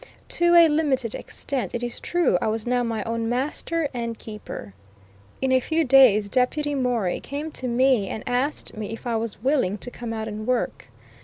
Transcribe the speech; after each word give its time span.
To 0.29 0.55
a 0.55 0.67
limited 0.67 1.13
extent, 1.13 1.75
it 1.75 1.83
is 1.83 1.99
true, 1.99 2.35
I 2.41 2.47
was 2.47 2.65
now 2.65 2.81
my 2.81 3.03
own 3.03 3.29
master 3.29 3.87
and 3.93 4.17
keeper. 4.17 4.73
In 5.43 5.51
a 5.51 5.59
few 5.59 5.83
days 5.83 6.27
Deputy 6.27 6.73
Morey 6.73 7.19
came 7.19 7.51
to 7.51 7.67
me 7.67 8.09
and 8.09 8.23
asked 8.25 8.75
me 8.75 8.87
if 8.93 9.05
I 9.05 9.15
was 9.15 9.43
"willing" 9.43 9.77
to 9.77 9.91
come 9.91 10.11
out 10.11 10.27
and 10.27 10.47
work. 10.47 10.89